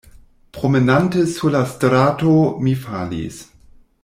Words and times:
Promenante 0.51 1.27
sur 1.27 1.51
la 1.51 1.61
strato, 1.67 2.35
mi 2.59 2.73
falis. 2.73 3.39